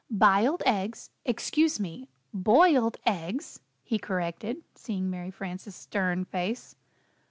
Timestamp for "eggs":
0.65-1.11, 3.05-3.59